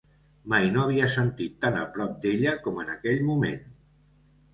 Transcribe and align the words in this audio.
Mai 0.51 0.63
no 0.75 0.85
havia 0.85 1.09
sentit 1.15 1.59
tant 1.65 1.77
a 1.81 1.83
prop 1.97 2.15
d'ella 2.23 2.55
com 2.69 2.81
en 2.85 2.89
aquell 2.95 3.21
moment. 3.29 3.61